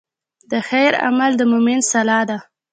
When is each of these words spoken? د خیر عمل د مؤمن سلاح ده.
د 0.51 0.53
خیر 0.69 0.91
عمل 1.05 1.31
د 1.37 1.41
مؤمن 1.51 1.79
سلاح 1.91 2.23
ده. 2.29 2.37